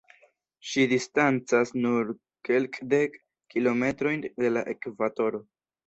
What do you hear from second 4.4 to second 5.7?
de la ekvatoro.